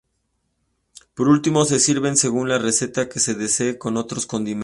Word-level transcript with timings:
Por 1.13 1.27
último 1.27 1.63
se 1.63 1.79
sirven 1.79 2.17
según 2.17 2.49
la 2.49 2.57
receta 2.57 3.07
que 3.07 3.19
se 3.19 3.35
desee 3.35 3.77
con 3.77 3.97
otros 3.97 4.25
condimentos. 4.25 4.59